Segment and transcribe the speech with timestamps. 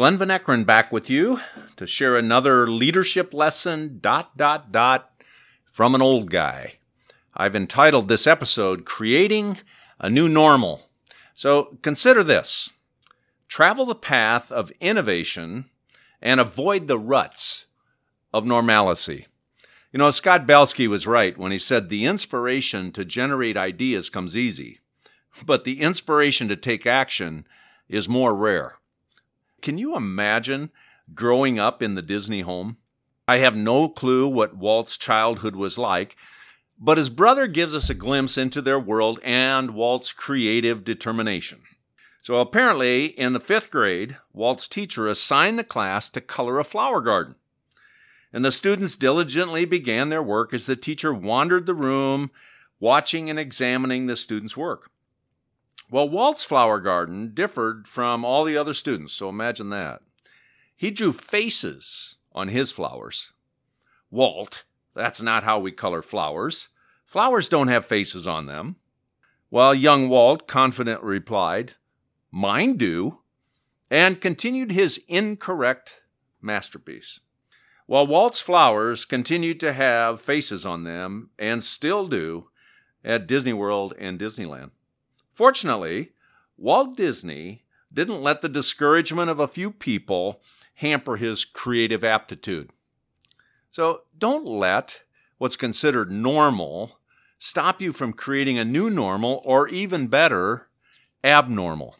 [0.00, 1.40] Glenn Van Ekeren back with you
[1.76, 5.12] to share another leadership lesson, dot, dot, dot,
[5.66, 6.76] from an old guy.
[7.36, 9.58] I've entitled this episode, Creating
[9.98, 10.88] a New Normal.
[11.34, 12.72] So consider this
[13.46, 15.68] travel the path of innovation
[16.22, 17.66] and avoid the ruts
[18.32, 19.26] of normalcy.
[19.92, 24.34] You know, Scott Belsky was right when he said the inspiration to generate ideas comes
[24.34, 24.80] easy,
[25.44, 27.46] but the inspiration to take action
[27.86, 28.79] is more rare.
[29.62, 30.70] Can you imagine
[31.14, 32.76] growing up in the Disney home?
[33.28, 36.16] I have no clue what Walt's childhood was like,
[36.78, 41.60] but his brother gives us a glimpse into their world and Walt's creative determination.
[42.22, 47.00] So apparently, in the fifth grade, Walt's teacher assigned the class to color a flower
[47.00, 47.34] garden.
[48.32, 52.30] And the students diligently began their work as the teacher wandered the room,
[52.78, 54.90] watching and examining the students' work.
[55.90, 60.02] Well, Walt's flower garden differed from all the other students, so imagine that.
[60.76, 63.32] He drew faces on his flowers.
[64.08, 66.68] Walt, that's not how we color flowers.
[67.04, 68.76] Flowers don't have faces on them.
[69.50, 71.74] Well, young Walt confidently replied,
[72.30, 73.22] Mine do,
[73.90, 76.02] and continued his incorrect
[76.40, 77.18] masterpiece.
[77.86, 82.50] While Walt's flowers continued to have faces on them, and still do,
[83.04, 84.70] at Disney World and Disneyland.
[85.32, 86.12] Fortunately,
[86.56, 90.42] Walt Disney didn't let the discouragement of a few people
[90.74, 92.70] hamper his creative aptitude.
[93.70, 95.02] So don't let
[95.38, 96.98] what's considered normal
[97.38, 100.68] stop you from creating a new normal or even better,
[101.24, 101.96] abnormal.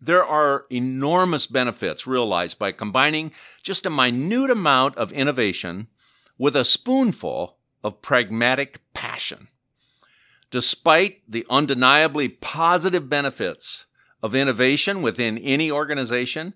[0.00, 5.88] There are enormous benefits realized by combining just a minute amount of innovation
[6.38, 9.48] with a spoonful of pragmatic passion.
[10.50, 13.86] Despite the undeniably positive benefits
[14.22, 16.54] of innovation within any organization,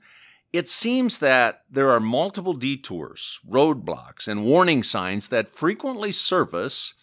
[0.53, 6.95] it seems that there are multiple detours, roadblocks, and warning signs that frequently surface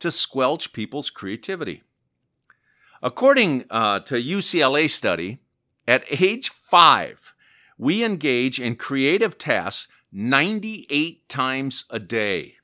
[0.00, 1.82] to squelch people's creativity.
[3.02, 5.38] According uh, to UCLA study,
[5.86, 7.34] at age five,
[7.78, 12.57] we engage in creative tasks 98 times a day.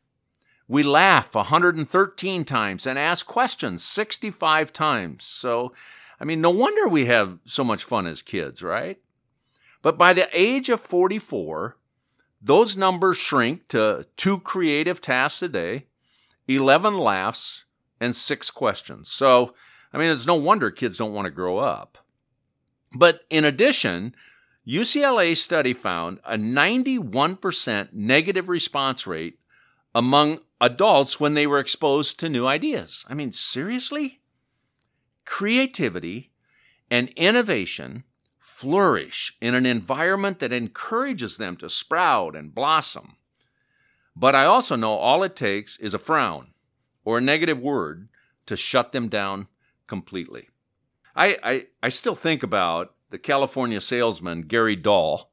[0.66, 5.24] We laugh 113 times and ask questions 65 times.
[5.24, 5.72] So,
[6.18, 8.98] I mean, no wonder we have so much fun as kids, right?
[9.82, 11.76] But by the age of 44,
[12.40, 15.86] those numbers shrink to two creative tasks a day,
[16.48, 17.64] 11 laughs,
[18.00, 19.10] and six questions.
[19.10, 19.54] So,
[19.92, 21.98] I mean, it's no wonder kids don't want to grow up.
[22.94, 24.14] But in addition,
[24.66, 29.38] UCLA study found a 91% negative response rate
[29.94, 33.04] among adults when they were exposed to new ideas.
[33.08, 34.20] I mean, seriously?
[35.24, 36.32] Creativity
[36.90, 38.04] and innovation
[38.38, 43.16] flourish in an environment that encourages them to sprout and blossom.
[44.16, 46.52] But I also know all it takes is a frown
[47.04, 48.08] or a negative word
[48.46, 49.48] to shut them down
[49.86, 50.48] completely.
[51.16, 55.30] I, I, I still think about the California salesman Gary Dahl,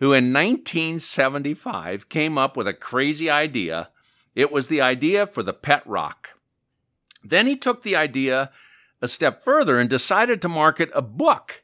[0.00, 3.90] who in 1975 came up with a crazy idea
[4.34, 6.30] it was the idea for the pet rock.
[7.22, 8.50] Then he took the idea
[9.02, 11.62] a step further and decided to market a book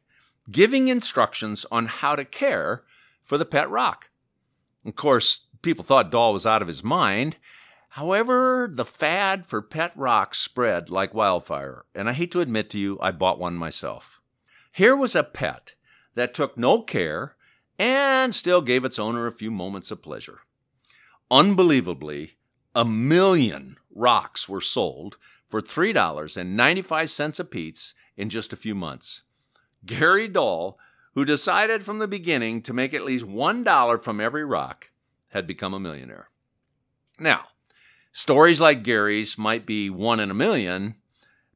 [0.50, 2.84] giving instructions on how to care
[3.22, 4.10] for the pet rock.
[4.84, 7.36] Of course, people thought Dahl was out of his mind.
[7.90, 12.78] However, the fad for pet rocks spread like wildfire, and I hate to admit to
[12.78, 14.20] you, I bought one myself.
[14.70, 15.74] Here was a pet
[16.14, 17.35] that took no care
[17.78, 20.40] and still gave its owner a few moments of pleasure.
[21.30, 22.36] Unbelievably,
[22.74, 25.16] a million rocks were sold
[25.48, 29.22] for $3.95 apiece in just a few months.
[29.84, 30.78] Gary Dahl,
[31.14, 34.90] who decided from the beginning to make at least $1 from every rock,
[35.30, 36.28] had become a millionaire.
[37.18, 37.46] Now,
[38.12, 40.96] stories like Gary's might be one in a million,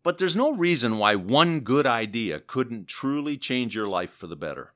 [0.02, 4.36] but there's no reason why one good idea couldn't truly change your life for the
[4.36, 4.72] better.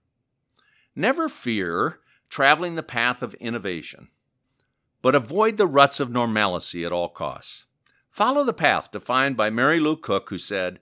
[0.96, 4.08] Never fear traveling the path of innovation
[5.04, 7.66] but avoid the ruts of normalcy at all costs.
[8.08, 10.80] Follow the path defined by Mary Lou Cook, who said,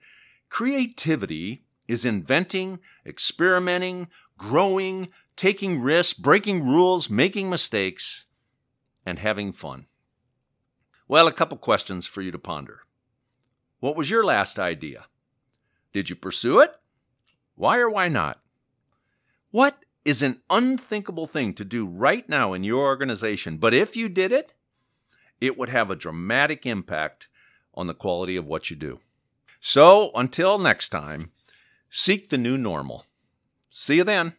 [0.48, 4.06] Creativity is inventing, experimenting,
[4.38, 8.26] growing, taking risks, breaking rules, making mistakes,
[9.04, 9.86] and having fun.
[11.08, 12.82] Well, a couple questions for you to ponder.
[13.80, 15.06] What was your last idea?
[15.92, 16.72] Did you pursue it?
[17.56, 18.40] Why or why not?
[19.50, 23.56] What is an unthinkable thing to do right now in your organization.
[23.56, 24.52] But if you did it,
[25.40, 27.28] it would have a dramatic impact
[27.74, 29.00] on the quality of what you do.
[29.60, 31.30] So until next time,
[31.88, 33.06] seek the new normal.
[33.70, 34.34] See you then.